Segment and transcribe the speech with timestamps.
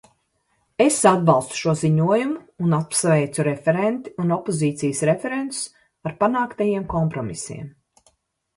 [0.85, 5.63] Es atbalstu šo ziņojumu un apsveicu referenti un opozīcijas referentus
[6.11, 7.73] ar panāktajiem kompromisiem.